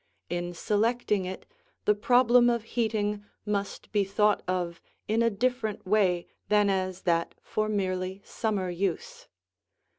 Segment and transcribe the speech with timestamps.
[0.31, 1.45] In selecting it
[1.85, 7.35] the problem of heating must be thought of in a different way than as that
[7.43, 9.27] for merely summer use.